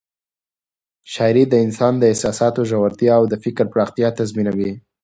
[1.13, 4.71] شاعري د انسان د احساساتو ژورتیا او د فکر پراختیا تضمینوي.